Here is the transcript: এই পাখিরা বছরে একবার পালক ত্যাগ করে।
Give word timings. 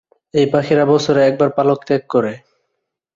এই 0.33 0.45
পাখিরা 0.53 0.83
বছরে 0.85 1.19
একবার 1.23 1.49
পালক 1.57 1.79
ত্যাগ 1.87 2.03
করে। 2.13 2.33